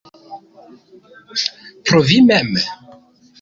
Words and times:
Pro 1.87 1.99
vi 2.07 2.19
mem. 2.31 2.49